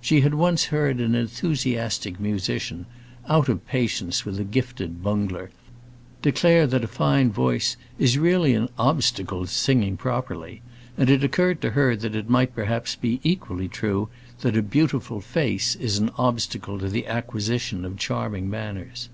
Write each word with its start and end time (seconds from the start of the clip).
She 0.00 0.22
had 0.22 0.34
once 0.34 0.64
heard 0.74 0.98
an 0.98 1.14
enthusiastic 1.14 2.18
musician, 2.18 2.86
out 3.28 3.48
of 3.48 3.64
patience 3.68 4.24
with 4.24 4.40
a 4.40 4.42
gifted 4.42 5.04
bungler, 5.04 5.52
declare 6.20 6.66
that 6.66 6.82
a 6.82 6.88
fine 6.88 7.30
voice 7.30 7.76
is 7.96 8.18
really 8.18 8.54
an 8.54 8.68
obstacle 8.76 9.42
to 9.46 9.46
singing 9.46 9.96
properly; 9.96 10.62
and 10.96 11.08
it 11.08 11.22
occurred 11.22 11.60
to 11.60 11.70
her 11.70 11.94
that 11.94 12.16
it 12.16 12.28
might 12.28 12.56
perhaps 12.56 12.96
be 12.96 13.20
equally 13.22 13.68
true 13.68 14.08
that 14.40 14.56
a 14.56 14.62
beautiful 14.62 15.20
face 15.20 15.76
is 15.76 15.98
an 15.98 16.10
obstacle 16.18 16.80
to 16.80 16.88
the 16.88 17.06
acquisition 17.06 17.84
of 17.84 17.96
charming 17.96 18.50
manners. 18.50 19.08